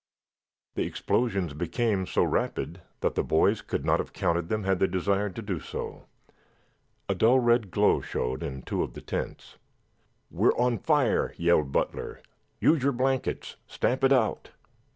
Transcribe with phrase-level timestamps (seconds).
[0.73, 4.87] _The explosions became so rapid that the boys could not have counted them had they
[4.87, 6.07] desired to do so.
[7.07, 9.59] A dull red glow showed in two of the tents.
[10.31, 12.19] "We are on fire!" yelled Butler.
[12.59, 13.57] "Use your blankets.
[13.67, 14.49] Stamp it out!"